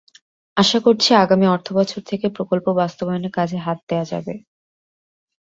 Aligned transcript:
আশা 0.57 0.79
করছি, 0.79 1.09
আগামী 1.15 1.45
অর্থবছর 1.47 2.01
থেকে 2.01 2.25
প্রকল্প 2.29 2.67
বাস্তবায়নের 2.79 3.35
কাজে 3.37 3.57
হাত 3.57 3.79
দেওয়া 3.89 4.05
যাবে। 4.05 4.33